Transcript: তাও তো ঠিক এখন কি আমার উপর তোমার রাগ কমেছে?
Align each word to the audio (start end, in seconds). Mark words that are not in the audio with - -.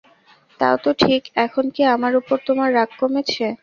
তাও 0.59 0.75
তো 0.83 0.89
ঠিক 1.01 1.21
এখন 1.45 1.65
কি 1.75 1.81
আমার 1.95 2.13
উপর 2.21 2.37
তোমার 2.47 2.69
রাগ 2.73 2.89
কমেছে? 2.99 3.45